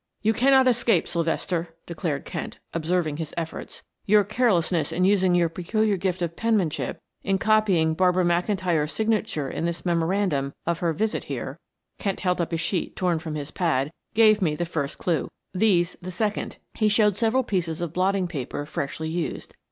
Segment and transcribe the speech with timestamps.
[0.23, 3.83] "You cannot escape, Sylvester," declared Kent, observing his efforts.
[4.07, 9.65] "Your carelessness in using your peculiar gift of penmanship in copying Barbara McIntyre's signature in
[9.65, 11.59] this memorandum of her visit here"
[11.99, 15.29] Kent held up a sheet torn from his pad, "gave me the first clew.
[15.53, 19.55] These, the second," he showed several pieces of blotting paper freshly used.